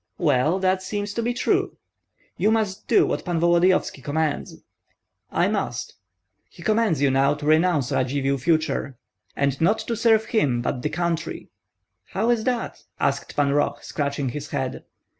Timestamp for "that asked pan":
12.45-13.51